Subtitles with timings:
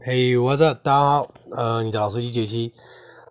[0.00, 0.80] 嘿，What's up？
[0.82, 2.72] 大家好，呃，你的老司机杰西。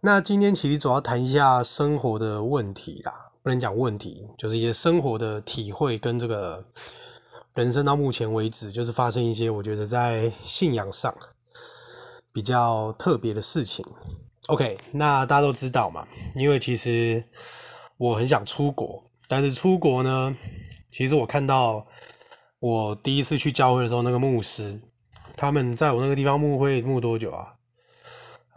[0.02, 6.65] 那今天其实主要谈一下生活的问题啦，不能讲问题，就是一些生活的体会跟这个
[7.54, 11.13] 人生到目前为止，就是发生一些我觉得在信仰上
[12.31, 13.86] 比较特别的事情。
[14.48, 17.25] OK，那大家都知道嘛，因为其实
[17.98, 20.34] 我很想出国，但是出国呢，
[20.89, 21.86] 其实我看到
[22.59, 24.80] 我第一次去教会的时候，那个牧师。
[25.36, 27.55] 他们在我那个地方牧会牧多久啊？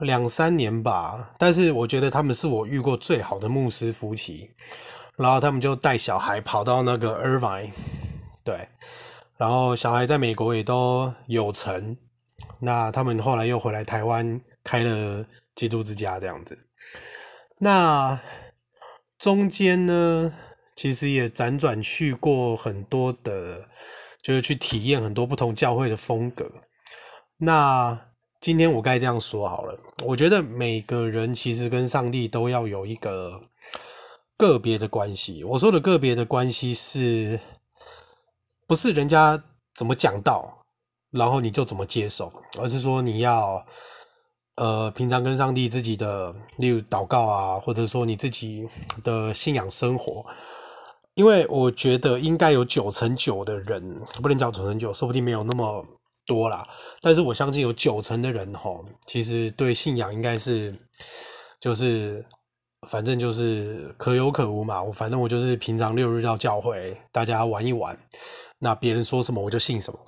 [0.01, 1.35] 两三年吧。
[1.39, 4.51] 但是我觉得他们是我遇过最好的牧师夫妻。
[5.17, 7.71] 然后他们就带小孩跑到那个 Irvine，
[8.45, 8.69] 对。
[9.39, 11.97] 然后小孩在美国也都有成。
[12.61, 16.59] 那他们后来又回来台湾开了基督之家这样子。
[17.61, 18.21] 那
[19.19, 20.35] 中间呢，
[20.75, 23.71] 其实也辗转去过很多的，
[24.23, 26.53] 就是去体验很多不同教会的风格。
[27.39, 27.99] 那
[28.41, 33.43] 今天我该这样说好了，我觉得每个人其实跟上帝都要有一个
[34.37, 35.45] 个别的关系。
[35.45, 37.41] 我说的个别的关系是，
[38.67, 39.43] 不是人家
[39.75, 40.63] 怎么讲到，
[41.11, 43.67] 然后你就怎么接受，而是说你要
[44.57, 48.67] 呃平常跟上帝自己的，例如祷告啊，或者说你自己
[49.03, 50.25] 的信仰生活。
[51.15, 55.85] 因为我觉得应该有九成九的人，不能叫九成九，说不定没有那么。
[56.27, 56.69] 多啦，
[57.01, 60.77] 但是我相信有九成的人吼，其实对信仰应该是，
[61.61, 62.27] 就是
[62.89, 64.83] 反正就是可有可无嘛。
[64.83, 67.97] 我反正我就是平常六日到教会，大家玩一玩，
[68.59, 69.99] 那别人说什么我就信什么。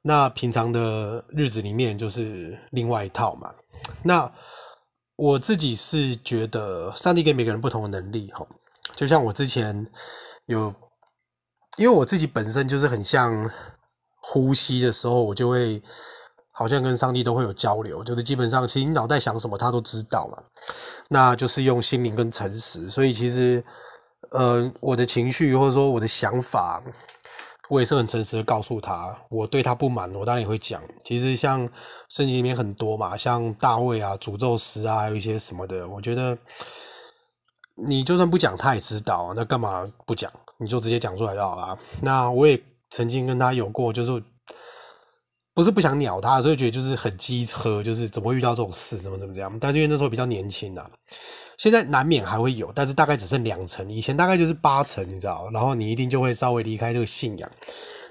[0.00, 3.54] 那平常的日子里面就是另外一套嘛。
[4.02, 4.32] 那
[5.16, 8.48] 我自己是觉得上帝给每个人不同的能力吼，
[8.96, 9.86] 就像我之前
[10.46, 10.74] 有，
[11.76, 13.50] 因为我自己本身就是很像。
[14.26, 15.82] 呼吸的时候，我就会
[16.52, 20.42] 好像跟上帝都会有交流，就是基本上，其实你脑袋想什么，他都知道嘛。
[21.10, 23.62] 那就是用心灵跟诚实，所以其实，
[24.30, 26.82] 呃，我的情绪或者说我的想法，
[27.68, 30.82] 我也是很诚实的告诉他，我对他不满，我当然也会讲。
[31.04, 31.68] 其实像
[32.08, 36.38] 圣经里面很多嘛，像大卫啊、诅咒诗啊，还有一些什么的，我觉得
[37.86, 40.32] 你就算不讲，他也知道，那干嘛不讲？
[40.58, 41.78] 你就直接讲出来就好了。
[42.00, 42.60] 那我也。
[42.94, 44.22] 曾经跟他有过，就是
[45.52, 49.58] 不是不想鸟他，所以觉得就是很机车，就是怎么会遇到这种事，怎么怎么这样。
[49.58, 50.88] 但是因为那时候比较年轻啊，
[51.58, 55.50] 现在难免还会有，但是大概只剩两成，以前大概就是八成，你知道。
[55.52, 57.50] 然后你一定就会稍微离开这个信仰，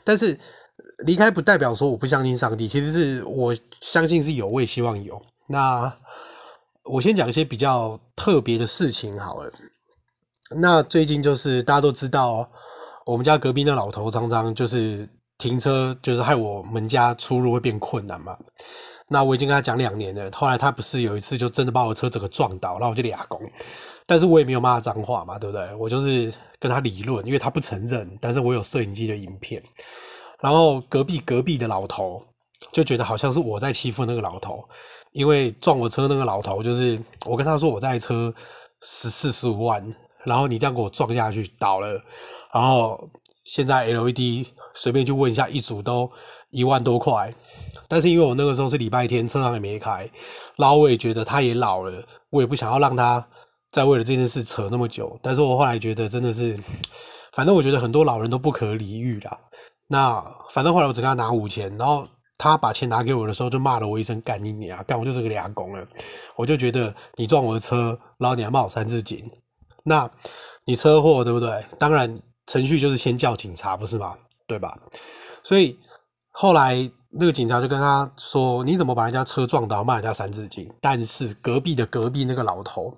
[0.03, 0.37] 但是
[1.05, 5.21] 离开不代表说我不相信上帝，其实是我相信是有，我也希望有。
[5.47, 5.95] 那
[6.91, 9.49] 我先讲一些比较特别的事情好了。
[10.57, 12.51] 那最近就是大家都知道。
[13.05, 18.37] 我们家隔壁那老头常常就是停车，就是害我们家出入会变困难嘛。
[19.09, 23.39] 那我已经跟他讲两年了，后来他不是有一次就真的把我车整个撞倒，然后我就俩公，
[24.07, 25.75] 但是我也没有骂他脏话嘛，对不对？
[25.75, 29.61] 我就是跟他理论，因为他不承认，但是我有摄影机的影片。
[30.39, 32.21] 然后隔壁隔壁的老头
[32.71, 34.63] 就觉得好像是我在欺负那个老头，
[35.11, 38.33] 因为撞我车那个老头就是我跟他说我在车
[38.81, 39.85] 十四十五万，
[40.25, 42.01] 然后你这样给我撞下去倒了。
[42.53, 43.09] 然后
[43.43, 46.11] 现在 LED 随便去问一下，一组都
[46.51, 47.33] 一万多块。
[47.87, 50.09] 但是因为我那个时候是礼拜天，车上也没开，
[50.57, 53.27] 然后我也觉得他也老了，我也不想要让他
[53.71, 55.19] 再为了这件事扯那么久。
[55.21, 56.57] 但是我后来觉得真的是，
[57.33, 59.39] 反正我觉得很多老人都不可理喻啦。
[59.87, 62.07] 那反正后来我只跟他拿五千，然后
[62.37, 65.85] 他把钱拿给我的时候就骂了我一声干你娘，干我就是个俩公了。
[66.35, 69.23] 我就觉得你撞我的车，然后你还骂我三字经，
[69.83, 70.09] 那
[70.65, 71.65] 你车祸对不对？
[71.77, 72.21] 当然。
[72.45, 74.15] 程序就是先叫警察，不是吗？
[74.45, 74.77] 对吧？
[75.43, 75.79] 所以
[76.31, 82.97] 后来那个警察就跟他说：“你怎么把人家车撞倒，骂人家三字经？”但是隔壁的隔壁那个老头，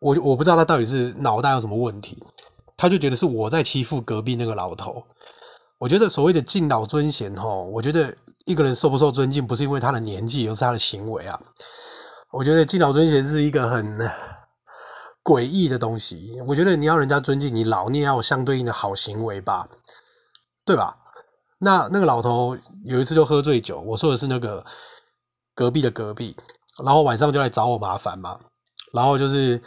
[0.00, 2.20] 我我不知道他到底是脑袋有什么问题，
[2.76, 5.06] 他就觉得是我在欺负隔壁那个老头。
[5.78, 11.40] 我觉得所谓的敬老尊贤，哈，我觉得一个人受不受尊敬，不是因为他的年纪，而是他的行为啊。
[12.32, 13.96] 我觉得敬老尊贤是一个很。
[15.26, 19.68] 诡异的东西，我觉得你要人家尊敬你老，你也要有相对应的好行为吧，
[20.64, 20.96] 对吧？
[21.58, 24.64] 那那个老头有一次就喝醉酒，我说的是那个
[25.52, 26.36] 隔壁的隔壁，
[26.84, 28.38] 然后晚上就来找我麻烦嘛，
[28.92, 29.60] 然后就是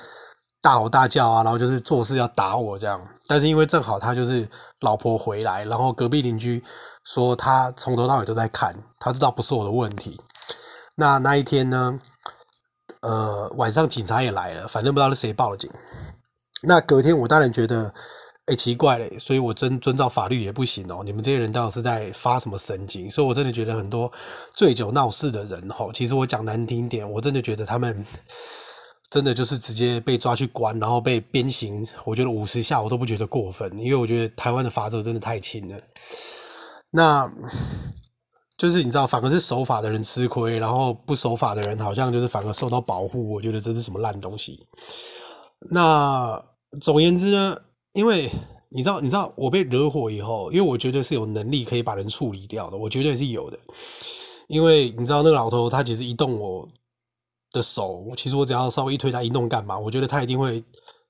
[0.62, 3.06] 大吼大叫啊，然后就是做事要打我这样。
[3.28, 4.48] 但是因为正好他就是
[4.80, 6.64] 老婆回来，然后隔壁邻居
[7.04, 10.22] 说他从头到尾都在看，他知道不是我的问题。
[10.96, 12.00] 那那一天呢？
[13.01, 15.69] 呃，晚上警察也来了，反正不知道是谁报了警。
[16.63, 17.94] 那隔天我当然觉得，
[18.48, 21.01] 哎，奇怪嘞，所以我遵遵照法律也不行哦。
[21.06, 23.10] 你们这些人到底是在发什么神经？
[23.10, 24.12] 所以我真的觉得很多
[24.54, 28.06] 醉酒闹事的人吼，其实我讲难听点，我真的觉得他们
[29.10, 31.88] 真的就是直接被抓去关，然后被鞭刑。
[32.04, 35.78] 我觉得五十下我都不觉得过分，因为我觉得台湾的法则真的太轻了。
[36.92, 37.31] 那
[38.60, 43.34] 就是你知道，反而是守法的人吃亏，然后不守法的人好像就是反而受到保护。
[43.34, 44.68] 我觉得这是什么烂东西？
[45.72, 46.44] 那
[46.82, 47.58] 总言之呢？
[47.94, 48.30] 因为
[48.70, 53.58] 你知道，你知道我被惹火以后，因为我绝对是有能力可以把人处理掉的，我绝对是有的。
[54.50, 56.68] 因为你知道那个老头，他其实一动我
[57.54, 60.62] 的手，其实我只要稍微一推他一动干嘛，我觉得他一定会。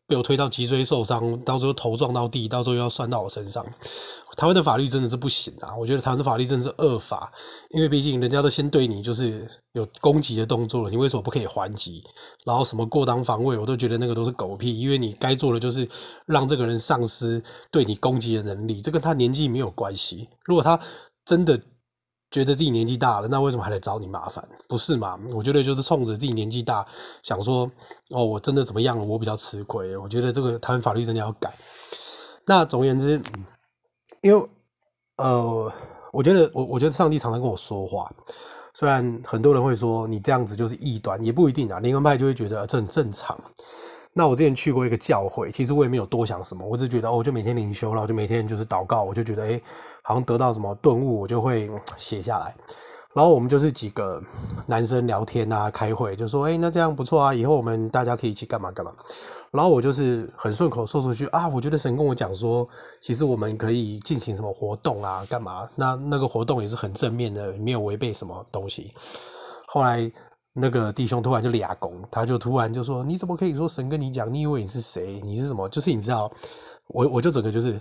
[0.07, 3.63] 被我推到脊椎受伤，到时候头撞到地，到时候又要算到我身上。
[4.39, 5.75] 台湾的法律真的是不行啊！
[5.75, 7.29] 我觉得台湾的法律真的是恶法，
[7.71, 12.01] 因为毕竟人家都先对你就是有攻击的动作了，你为什么不可以还击？
[12.45, 15.85] 然后什么过当防卫，我都觉得那个都是狗屁，因为你该做的就是
[16.25, 20.29] 让这个人丧失对你攻击的能力，这跟他年纪没有关系。
[20.45, 20.79] 如果他
[21.25, 21.59] 真的。
[22.31, 24.47] 觉得自己年纪大了，那为什么还来找你麻烦？
[24.67, 25.19] 不是嘛？
[25.33, 26.85] 我觉得就是冲着自己年纪大，
[27.23, 27.67] 想说
[28.11, 29.03] 哦，我真的怎么样了？
[29.03, 29.97] 我比较吃亏。
[29.97, 31.51] 我觉得这个台湾法律真的要改。
[32.45, 33.19] 那总而言之，
[34.21, 34.49] 因为
[35.17, 35.71] 呃，
[36.11, 38.11] 我觉得我我觉得上帝常常跟我说话，
[38.73, 41.79] 虽然很多人会说你这样子就是异端，也不一定啊。
[41.79, 43.37] 灵恩派就会觉得这很正常。
[44.13, 49.61] 那我之前去过一个教会，其实我也没有多想什么，我只觉得哦，我就每天灵修，然后就每天就是祷告，我就觉得诶，
[50.03, 52.55] 好像得到什么顿悟，我就会写下来。
[53.15, 54.21] 然后我们就是几个
[54.67, 58.93] 男生聊天啊，开会就说，诶，那这样不错啊，以后我们大家可以一起干嘛干嘛。
[59.51, 62.67] 然后我就是很顺口说出去啊，我觉得神跟我讲说，
[63.01, 65.67] 其实我们可以进行什么活动啊，干嘛？
[65.75, 68.93] 那那个活动也是很正面的，没有违背什么东西。
[69.67, 70.11] 后来。
[70.53, 74.33] 那个弟兄突然就俩拱，他就突然就说：“你怎么可以说神跟你讲？
[74.33, 75.21] 你以为你是谁？
[75.23, 75.69] 你是什么？
[75.69, 76.29] 就是你知道，
[76.87, 77.79] 我我就整个就是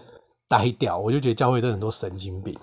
[0.48, 2.56] 呆掉，我就觉得教会真的很多神经病。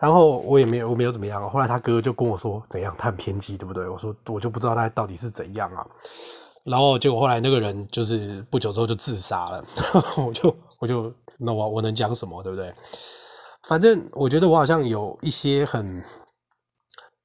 [0.00, 1.48] 然后我也没有我没有怎么样。
[1.50, 3.88] 后来他哥就跟我说怎样，他很偏激，对不对？
[3.88, 5.86] 我说我就不知道他到底是怎样啊。
[6.64, 9.64] 然后结果后来那个人就是不久之后就自杀了。
[10.16, 12.74] 我就我就那我我能讲什么，对不对？
[13.68, 16.04] 反正我觉得我好像有一些很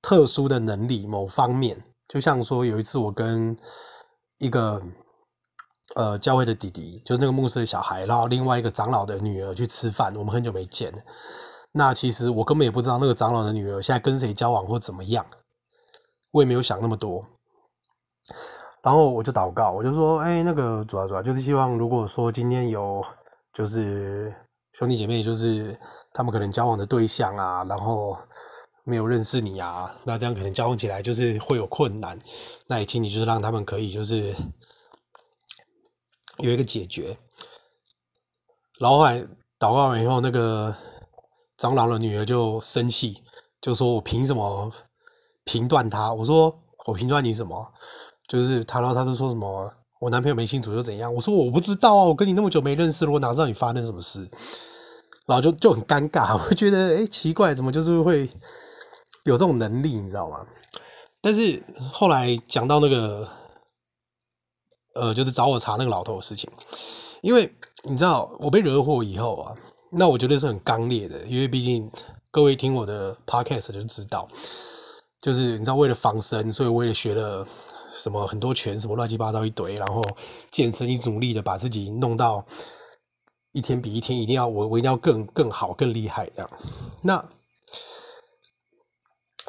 [0.02, 1.84] 特殊的能力，某方面。
[2.08, 3.58] 就像说有一次我跟
[4.40, 4.82] 一个
[5.96, 10.94] 呃教会的弟弟，就是那个牧师的小孩，然后另外一个长老的女儿去吃饭，我们很久没见。
[11.74, 15.26] 那其实我根本也不知道那个长老的女儿现在跟谁交往或怎么样，
[16.32, 17.28] 我也没有想那么多。
[18.82, 23.06] 然后我就祷告，我就说：“哎，那个主要主要就是希望，如果说今天有
[23.54, 24.34] 就是
[24.72, 25.80] 兄弟姐妹，就是
[26.14, 28.18] 他们可能交往的对象啊，然后。”
[28.86, 32.20] 没有认识你啊，那这样可能交往起来就是会有困难。
[32.68, 34.36] 那也请你就是让他们可以就是
[36.40, 37.18] 有一个解决。
[38.82, 39.22] 然后后来
[39.58, 40.76] 祷告完以后，那个
[41.64, 43.24] 长老的女儿就生气，
[43.62, 44.70] 就说我凭什么
[45.46, 46.14] 评断他？
[46.14, 46.54] 我说
[46.88, 47.72] 我评断你什么？
[48.28, 51.14] 就是他，然后他就说什么我男朋友没清楚又怎样？
[51.16, 54.30] 我说我不知道啊，我跟你那么久没认识，我哪知道你发生什么事？
[55.26, 58.30] 然后就就很尴尬， 我觉得诶奇怪，怎么就是会。
[59.24, 60.46] 有这种能力，你知道吗？
[61.22, 61.64] 但是
[61.94, 63.26] 后来讲到那个，
[64.96, 66.52] 呃，就是找我查那个老头的事情，
[67.22, 69.56] 因为你知道我被惹火以后啊，
[69.94, 71.90] 那我觉得是很刚烈的，因为毕竟
[72.32, 74.28] 各位听我的 podcast 就知道，
[75.22, 77.48] 就是你知道为了防身，所以我也学了
[77.94, 80.02] 什么很多拳，什么乱七八糟一堆，然后
[80.52, 82.46] 健身，一努力的把自己弄到
[83.52, 86.50] 一天比一天一定要我我一定要更更好更厉害这样，
[87.04, 87.30] 那。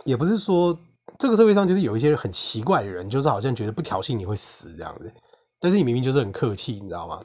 [0.05, 0.79] 也不是说
[1.19, 5.11] 这个社会上就是有一些很奇怪的人，就是好像觉得不挑衅你会死这样子，
[5.59, 7.25] 但是你明明就是很客气，你知道吗？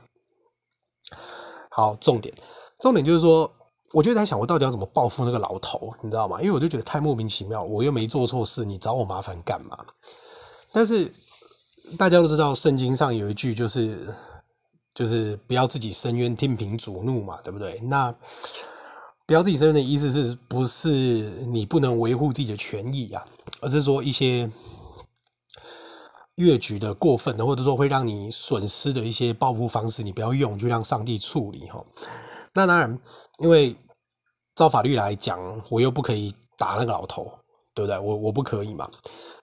[1.71, 2.33] 好，重点，
[2.79, 3.51] 重点就是说，
[3.91, 6.39] 我就在想，我到底要怎么报复那个老头，你知道吗？
[6.41, 9.77] 因为我就觉得太莫名其妙，我又没做错事，你找我麻烦干嘛？
[10.71, 11.11] 但是
[11.97, 14.13] 大家都知道，圣经上有一句就是，
[14.93, 17.79] 就是不要自己伸冤，听凭主怒嘛，对不对？
[17.83, 18.15] 那。
[19.25, 20.89] 不要自己伸冤的意思是不是
[21.51, 23.23] 你不能维护自己的权益啊？
[23.61, 24.49] 而是说一些
[26.37, 31.85] 越举的、过分的，或者说会让你损失的一些报复方式，你不要用，就让上帝处理哈。
[32.53, 32.99] 那当然，
[33.39, 33.75] 因为
[34.55, 35.39] 照法律来讲，
[35.69, 37.31] 我又不可以打那个老头，
[37.73, 37.97] 对不对？
[37.97, 38.89] 我我不可以嘛。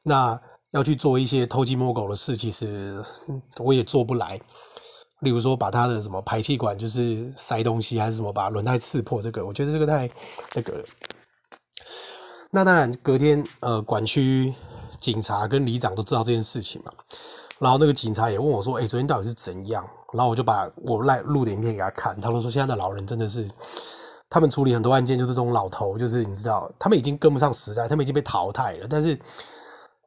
[0.03, 0.39] 那
[0.73, 3.03] 要去做一些偷鸡摸狗的事，其实
[3.59, 4.41] 我也做不来。
[5.21, 10.11] 例如说，把他的什么排气管就是塞东西，还是什么把轮胎刺破，这个我觉得这个太
[10.55, 10.85] 那个了。
[12.51, 14.55] 那当然，隔天呃，管区
[15.01, 16.93] 警察跟里长都知道这件事情嘛，
[17.59, 23.49] 然后那个警察也问我说：“哎，昨天到底是怎样？”然后我就把我来录的影片给他看，他们说现在的老人真的是，
[24.29, 29.19] 他们处理很多案件就是这种老头，就是你知道，他们已经跟不上时代，他们已经被淘汰了，但是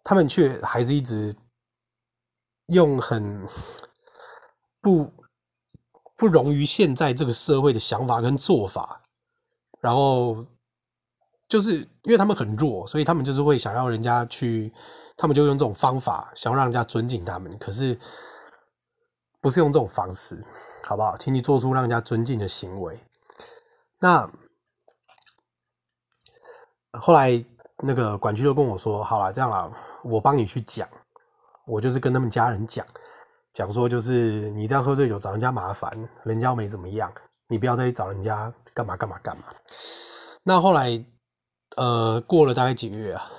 [0.03, 1.35] 他们却还是一直
[2.67, 3.47] 用很
[4.81, 5.11] 不
[6.15, 9.01] 不容于现在这个社会的想法跟做法，
[9.81, 10.45] 然后。
[11.49, 14.71] 就是因为他们很弱，所以他们就是会想要人家去，
[15.17, 17.57] 他们就用这种方法想要让人家尊敬他们。
[17.57, 17.99] 可是
[19.41, 20.39] 不是用这种方式，
[20.85, 21.17] 好不好？
[21.17, 22.99] 请你做出让人家尊敬的行为。
[23.99, 24.31] 那
[26.99, 27.43] 后来
[27.79, 30.87] 那个管区就跟我说：“好了，这样了，我帮你去讲。
[31.65, 32.85] 我就是跟他们家人讲，
[33.51, 37.11] 讲说就是你这样喝醉酒找人家麻烦，人家没怎么样，
[37.47, 39.45] 你不要再去找人家干嘛干嘛干嘛。”
[40.45, 41.03] 那后来。
[41.79, 43.31] 呃，过了大概几个月啊？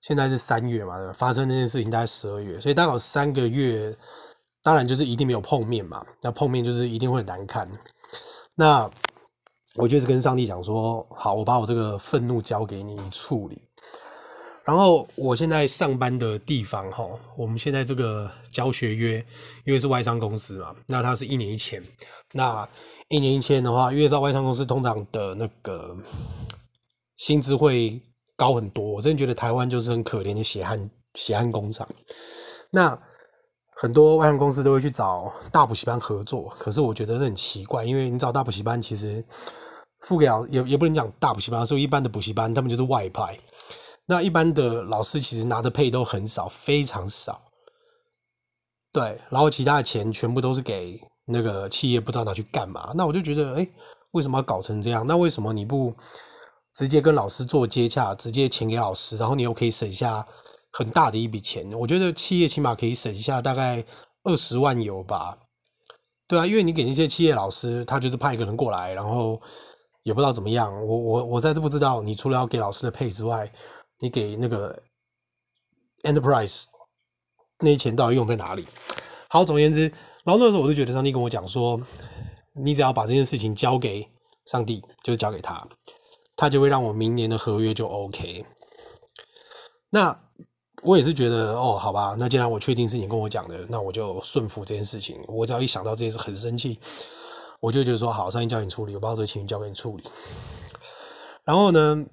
[0.00, 3.96] 现在是三月嘛，发生那件事情大概十二月，所以大概三个月，
[4.60, 6.04] 当然就是一定没有碰面嘛。
[6.22, 7.70] 那碰面就是一定会很难看。
[8.56, 8.90] 那
[9.76, 13.62] 我就是跟上帝讲说，好，我把我这个愤怒交给你处理。
[14.64, 19.24] 然后我现在上班的地方哈，我们现在这个教学约，
[19.64, 21.80] 因为是外商公司嘛，那它是一年一签。
[22.32, 22.68] 那
[23.06, 25.96] 一年一签的话，因为到外商公司通常的那个。
[27.22, 28.02] 薪资会
[28.36, 31.88] 高很多，我真的觉得台湾就是很可怜的血汗血汗工厂。
[32.72, 33.00] 那
[33.76, 39.24] 很多外商公司都会去找大补习班合作，可是我觉得很奇怪，因为你找大补习班，其实
[40.00, 43.38] 付给也也不能讲大补习班，所以一般的补习班他们就是外派。
[44.06, 47.40] 那一般的老师其实拿的配都很少，非常少。
[48.92, 52.90] 对，然后其他的钱全部都是给那个企业，不知道拿去干嘛。
[52.96, 53.68] 那我就觉得，哎，
[54.10, 55.06] 为什么要搞成这样？
[55.06, 55.94] 那为什么你不？
[56.74, 60.26] 直接跟老师做接洽，直接钱给老师，然后你又可以省下
[60.72, 61.70] 很大的一笔钱。
[61.72, 63.84] 我觉得企业起码可以省下大概
[64.24, 65.38] 二十万有吧？
[66.26, 69.40] 对啊，因为你给那些企业老师，他就是派一个人过来，然后
[70.02, 70.72] 也不知道怎么样。
[70.86, 73.52] 我我我在这不知道，你除了要给老师的配之外，
[74.00, 74.82] 你给那个
[76.04, 76.64] enterprise
[77.58, 78.64] 那些钱到底用在哪里？
[79.28, 79.82] 好，总而言之，
[80.24, 81.78] 然后那时候我就觉得上帝跟我讲说，
[82.54, 84.08] 你只要把这件事情交给
[84.46, 85.68] 上帝，就交给他。
[86.42, 88.44] 他就会让我明年的合约就 OK。
[89.90, 90.20] 那
[90.82, 95.20] 我也是觉得哦，好吧，那既然我确定是你跟我讲的，那我就顺服这件事情。
[95.28, 96.80] 我只要一想到这件事很生气，
[97.60, 100.02] 我就觉得说好，上帝叫你处理，我把这个情绪交给你处理。
[101.44, 102.04] 然后呢，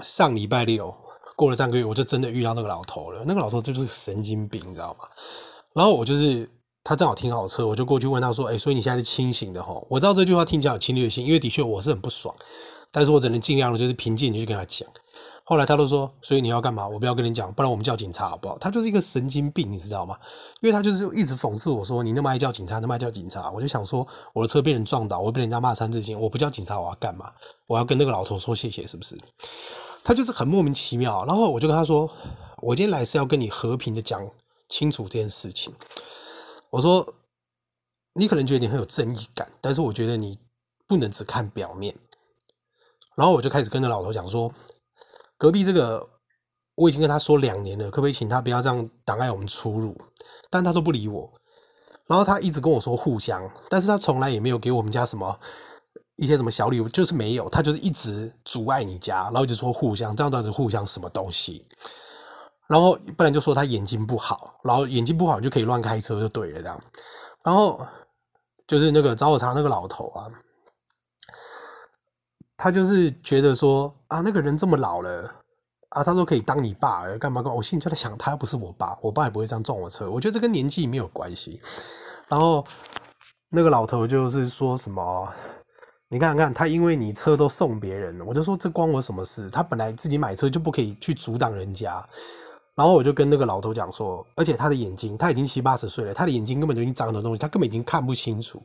[0.00, 0.94] 上礼拜六
[1.34, 3.24] 过了三个月，我就真的遇到那个老头了。
[3.26, 5.08] 那个老头就是神经病，你知道吗？
[5.74, 6.48] 然后我就是
[6.84, 12.32] 他正好停好车，我就过去问他说：“哎，所以你现在是清醒的齁？”我知道这句话听起来有侵略性，因为的确我是很不爽。
[12.94, 14.88] 但是我只能尽量的，就是平静的去跟他讲。
[15.42, 16.86] 后来他都说，所以你要干嘛？
[16.86, 18.56] 我不要跟你讲，不然我们叫警察好不好？
[18.58, 20.16] 他就是一个神经病，你知道吗？
[20.60, 23.50] 因为他就是一直讽刺我说，你那么爱叫警察，那么爱叫警察。
[23.50, 27.32] 我就想说，我的车被人撞倒，我被人家骂三字经，我不叫警察，我要干嘛？
[27.66, 29.18] 我要跟那个老头说谢谢，是不是？
[30.04, 31.24] 他就是很莫名其妙。
[31.26, 32.08] 然后我就跟他说，
[32.62, 34.26] 我今天来是要跟你和平的讲
[34.68, 35.74] 清楚这件事情。
[36.70, 37.14] 我说，
[38.14, 40.38] 你可能觉得你很有正义感，但是我觉得你
[40.86, 41.94] 不能只看表面。
[43.16, 44.52] 然后我就开始跟着老头讲说，
[45.36, 46.08] 隔壁这个
[46.74, 49.96] 我已经跟他说两年了，可不可以请他不要这样挡碍我们出入？
[50.50, 51.32] 但他都不理我。
[52.06, 55.38] 然后他一直跟我说互相，但是他从来也没有给我们家什么
[56.16, 57.48] 一些什么小礼物，就是没有。
[57.48, 61.66] 他就是一直阻碍你家，然后一直说互相，这样到底互相什么东西？
[62.68, 66.80] 然后不然就说他眼睛不好，然后眼睛不好你就可以乱开车就对了这样。
[67.42, 67.80] 然后
[68.66, 70.28] 就是那个找我茬那个老头啊。
[72.56, 75.30] 他就是觉得说啊，那个人这么老了
[75.90, 77.56] 啊，他都可以当你爸了，干嘛干嘛？
[77.56, 80.10] 我心里就在想，他又不是我爸，我爸也不会这样撞我车。
[80.10, 81.60] 我觉得这跟年纪没有关系。
[82.28, 82.64] 然后
[83.50, 85.28] 那个老头就是说什么，
[86.10, 89.50] 你看看他，因为你车都送别人了，我就说这关我什么事？
[89.50, 92.04] 他本来自己买车就不可以去阻挡人家。
[92.76, 98.60] 然后我就跟那个老头讲说，而且他的眼睛，他已经七八十岁了，他的眼睛根本就已经长很多东西，他根本已经看不清楚。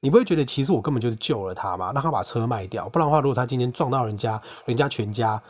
[0.00, 1.92] 你不会觉得其实我根本就是救了他吗？
[1.94, 5.42] 让他把车卖掉，不然的话，如果他今天撞到人家，人家全家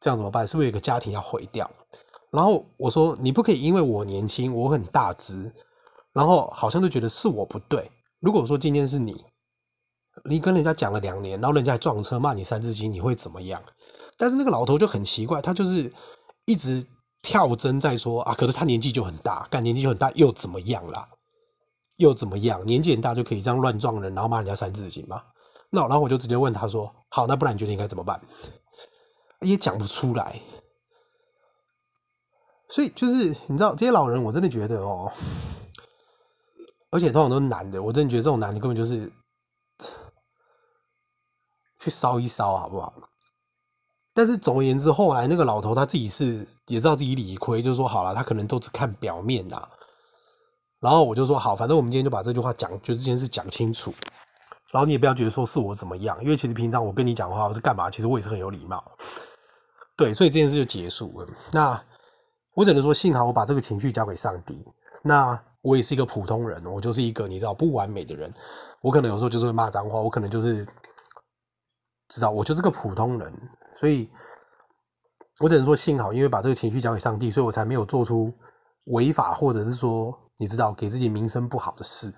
[0.00, 0.46] 这样怎么办？
[0.46, 1.68] 是不是有个家庭要毁掉？
[2.30, 5.52] 然后我说你不可以因为我年轻，我很大只，
[6.12, 7.90] 然后好像就觉得是我不对。
[8.20, 9.24] 如果说今天是你，
[10.24, 13.62] 你跟人家讲了两年，然后人家还撞车骂你三字经，你会怎么样？
[14.16, 15.92] 但是那个老头就很奇怪，他就是
[16.46, 16.86] 一直
[17.26, 21.08] 跳针在说啊，可是他年纪就很大，干年纪就很大又怎么样啦？
[21.96, 22.64] 又怎么样？
[22.64, 25.20] 年纪很大就可以这样乱撞人，然后骂人家三字经吗？
[25.70, 28.20] 那然后我就直接问他说：“好，那不然你觉得应该怎么办？”
[29.42, 30.40] 也讲不出来。
[32.68, 35.12] 所以就是你知道这些老人，我真的觉得哦，
[36.92, 39.12] 而且通常都是男的，我真的觉得这种男的根本就是
[41.80, 42.94] 去烧一烧好不好？
[44.16, 46.36] 但是总而言之，后来那个老头他自己是
[46.68, 49.68] 也知道自己理亏，就是说好了，他可能都只看表面呐。
[50.80, 53.92] 然后我就说好，反正我们今天就把这句话讲，就这件事讲清楚。
[54.72, 58.82] 然后你也不要觉得说是我怎么样，因为其实平常我跟你讲话我是干嘛，其实我也是很有礼貌。
[59.98, 61.28] 对，所以这件事就结束了。
[61.52, 61.78] 那
[62.54, 64.64] 我只能说，幸好我把这个情绪交给上帝。
[65.02, 68.32] 那我也是一个普通人，我就是一个你知道不完美的人。
[68.80, 70.66] 我可能有时候就是会骂脏话，我可能就是
[72.08, 73.32] 知道我就是个普通人。
[73.74, 74.10] 所以
[75.40, 78.32] 我只能说幸好，因为把这个情绪交给上帝，所以我才没有做出
[78.86, 82.12] 违法或者是说你知道给自己名声不好的事。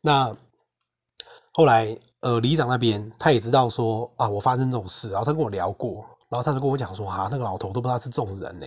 [0.00, 0.36] 那。
[1.58, 8.66] 后来，呃，里长那边他也知道说啊，我发生这种事，然后他跟我聊过，然后他就跟我讲说啊，那个老头都不知道是这种人呢。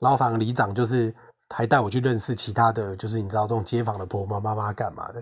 [0.00, 1.12] 然后反正里长就是
[1.52, 5.20] 还带我去认识其他的就是你知道这种街坊的婆婆妈妈干嘛的。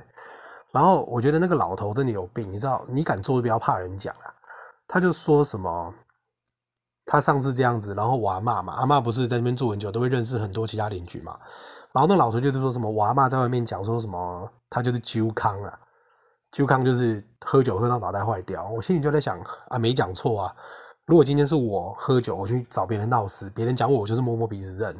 [0.72, 4.34] 然后我觉得那个老头真的有病，你知道，你敢做就不要怕人讲啊。
[4.88, 5.94] 他就说什么，
[7.04, 11.38] 他上次这样子，然后我阿嬷嘛，阿嬷不是在那边住很久，都会认识很多其他邻居嘛。
[11.92, 15.78] 然后那老头就是说什么，我阿嬷在外面讲说什么，他就是揪康啊。
[16.52, 20.56] 就康就是喝酒喝到脑袋坏掉，我心里就在想啊，没讲错啊。
[21.04, 24.96] 如果今天是我喝酒，我去找别人闹事，别人讲我，我就是摸摸鼻子认。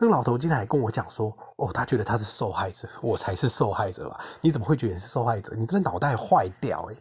[0.00, 4.18] 那个老头今天还跟我讲说，哦，他觉得他是受害者，我才是受害者吧？
[4.40, 5.54] 你怎么会觉得是受害者？
[5.56, 7.00] 你真的脑袋坏掉诶、欸、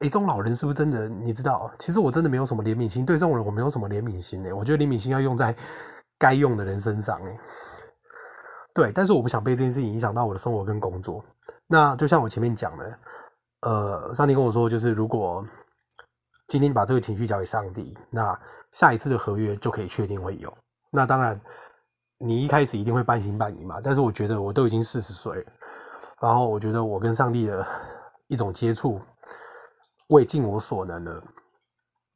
[0.00, 1.08] 诶、这种老人是不是真的？
[1.08, 5.54] 你知道，其实我真的没有什么怜悯心，对这种人我没有什么怜悯心诶、我觉得怜悯心要用在
[6.18, 7.38] 该用的人身上诶、
[8.74, 11.24] 对，但是我不想被这件事情影响到我的生活跟工作。
[11.68, 12.98] 那就像我前面讲的，
[13.60, 15.46] 呃，上帝跟我说，就是如果
[16.48, 18.36] 今天把这个情绪交给上帝，那
[18.72, 20.52] 下一次的合约就可以确定会有。
[20.90, 21.36] 那当然，
[22.24, 23.78] 你一开始一定会半信半疑嘛。
[23.82, 25.52] 但是我觉得我都已经四十岁了，
[26.20, 27.66] 然后我觉得我跟上帝的
[28.28, 29.00] 一种接触，
[30.08, 31.22] 我也尽我所能了。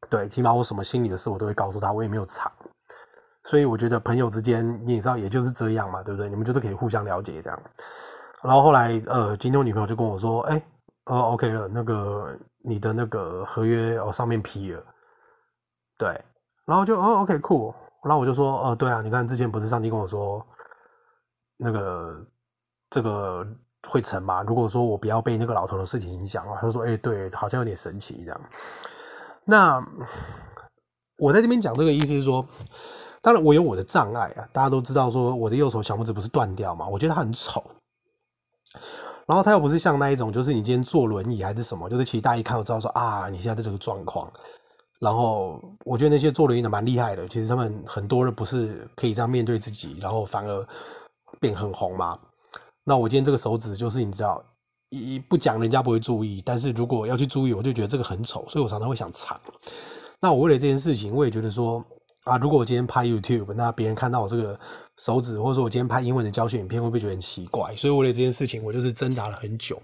[0.09, 2.50] 对，起码我什么心里的事我都会告诉他，我也没有藏。
[3.45, 6.29] 所以我觉得朋友之间你也知道，也就是这样嘛，对不对？
[6.29, 7.62] 你们就是可以互相了解这样。
[8.42, 10.62] 然后后来，呃，今天我女朋友就跟我说，哎，
[11.07, 14.83] 呃，OK 了，那个你的那个合约哦上面批了，
[15.97, 16.09] 对，
[16.66, 20.46] 然后就哦，OK，酷，然后我就说，哦，对啊，你看之前不是上帝跟我说，
[21.56, 22.26] 那个
[22.90, 23.46] 这个
[23.88, 24.42] 会成吗？
[24.42, 28.40] 如果说我不要被那个老头的事情影响啊，他就说，哎，对，好像有点神奇这样。
[29.44, 29.84] 那
[31.18, 32.46] 我在这边讲这个意思是说，
[33.20, 37.64] 当然我有我的障碍啊，大家都知道说我的右手小拇指不是断掉嘛，我觉得它很丑。
[39.26, 44.32] 然后他又不是像那一种，就是你今天坐轮椅还是什么，就是其实大家一看就知道说啊，你现在的这个状况。
[44.98, 50.66] 然后我觉得那些做轮椅的蛮厉害的，其实他们很多人不是可以这样面对自己，然后反而
[51.40, 52.18] 变很红嘛。
[52.84, 54.42] 那我今天这个手指就是你知道，
[54.90, 59.40] 一不讲人家不会注意，但是如果要去注意，我就觉得这个很丑，所以我常常会想藏。
[60.20, 61.84] 那我为了这件事情，我也觉得说。
[62.29, 64.59] 啊，如果我今天拍 YouTube，那别人看到我这个
[64.97, 67.75] 手指，或者说我今天拍英文的教学影片，会不会觉得很奇怪？
[67.75, 69.81] 所以为了这件事情，我就是挣扎了很久。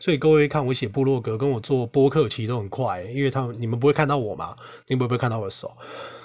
[0.00, 4.56] 所以各位看我写部落格，跟我做播客，其实都很快，因为他们你们不会看到我嘛，
[4.88, 5.70] 你们不会看到我的手。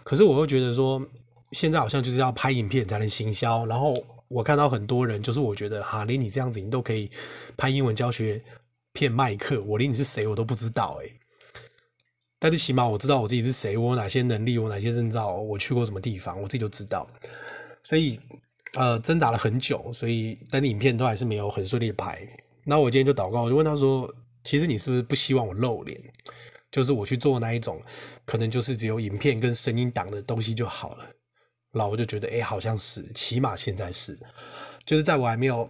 [0.03, 1.05] 可是我又觉得说，
[1.51, 3.65] 现在好像就是要拍影片才能行销。
[3.65, 3.93] 然后
[4.29, 7.11] 我看到很多人，就是我觉得哈，连你这样子，你都可以
[7.57, 8.41] 拍英文教学
[8.93, 11.13] 片卖课，我连你是谁我都不知道诶。
[12.39, 17.09] 但是起码我知道我自己是谁，我有哪些能力，我哪些证照，我去过什么地方，我自己就知道。
[17.83, 18.19] 所以，
[18.73, 22.27] 呃，挣扎了很久，所以但影片都还是没有很顺利拍。
[22.65, 25.99] 那我今天就祷告，我就问他说：“其实你是不是不希望我露脸？
[26.69, 27.81] 就是我去做那一种，
[28.25, 31.05] 可能就是只有影片跟声音档的东西就好了。”
[31.73, 34.19] 然后我就觉得，哎，好像是，起码现在是，
[34.85, 35.67] 就是在我还没有。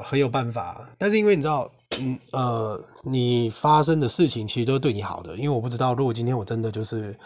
[0.00, 1.68] 很有办法，但是因为你知道，
[2.00, 7.18] 嗯呃，你发生的事情其实都是对你好的，因为我不知道如果今天我真的就是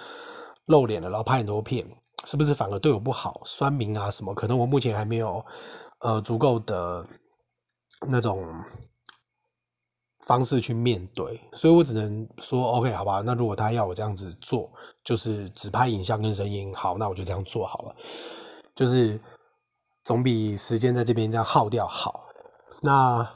[0.66, 1.86] 露脸了，然后拍很多片，
[2.24, 5.44] 是不是反而对我不好，酸民啊什么，可能我目前还没有
[6.00, 7.06] 呃足够的
[8.08, 8.44] 那种
[10.26, 14.70] 方式去面对，所以我只能说 OK 好吧，那如果他要我这样子做，
[15.04, 17.94] 就是只拍影像跟声音，好，那我就这样做好了，
[18.74, 19.20] 就是
[20.02, 22.24] 总比时间在这边这样耗掉好。
[22.82, 23.26] 那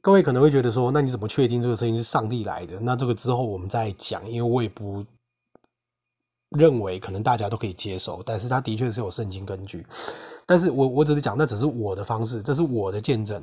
[0.00, 2.78] 各位可能会觉得说，那你怎么确定这个声音是上帝来的？
[2.80, 5.04] 那这个之后我们再讲，因为我也不
[6.58, 9.86] 认为可能大家都可以接受，但是它的确是有圣经根据。
[10.44, 13.40] 但是我我只是讲，那只是我的方式，这是我的见证，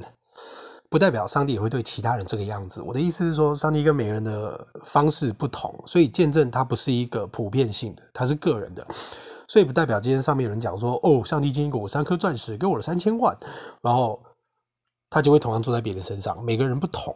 [0.90, 2.82] 不代表上帝也会对其他人这个样子。
[2.82, 8.86] 我的意思是说，上帝跟每个人的方式不同，所以见证它不是一个普遍性的，它是个人的。
[9.48, 13.36] 所以不代表今天上面有人讲说，哦，上帝经过我三颗钻石，给我了三千万，
[13.82, 14.20] 然后
[15.10, 16.42] 他就会同样坐在别人身上。
[16.44, 17.14] 每个人不同，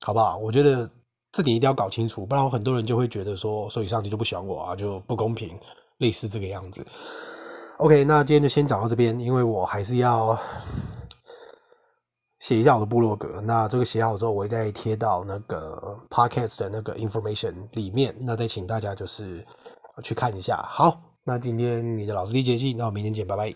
[0.00, 0.36] 好不好？
[0.36, 0.88] 我觉得
[1.30, 5.58] 这点一定要搞清楚，不然很多人就会觉得说，所以上帝就不喜欢我啊，就不公平，
[5.98, 6.84] 类似这个样子。
[7.78, 10.38] OK，那今天就先讲到这边，因为我还是要
[12.38, 13.40] 写一下我的部落格。
[13.40, 18.14] 那这个写好之后，我会再贴到那个 Podcast 的那个 information 里面。
[18.20, 19.44] 那再请大家就是
[20.04, 20.56] 去看一下。
[20.68, 23.52] 好，那今天你的老师机杰西，那我明天见，拜拜。